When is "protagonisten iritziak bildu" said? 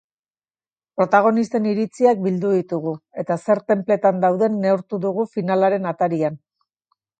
1.01-2.55